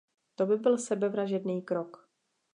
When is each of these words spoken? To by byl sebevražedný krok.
To 0.35 0.45
by 0.45 0.57
byl 0.57 0.77
sebevražedný 0.77 1.61
krok. 1.61 2.09